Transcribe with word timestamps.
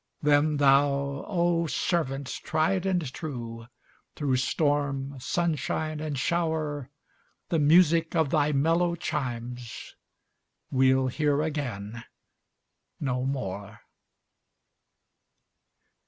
Then 0.23 0.57
thou, 0.57 1.25
oh, 1.27 1.67
servant 1.67 2.25
tried 2.43 2.87
and 2.87 3.13
true, 3.13 3.67
Through 4.15 4.37
storm, 4.37 5.19
sunshine, 5.19 5.99
and 5.99 6.17
show'r, 6.17 6.89
The 7.49 7.59
music 7.59 8.15
of 8.15 8.31
thy 8.31 8.51
mellow 8.51 8.95
chimes 8.95 9.95
We'll 10.71 11.05
hear 11.05 11.43
again 11.43 12.03
no 12.99 13.25
more. 13.27 13.81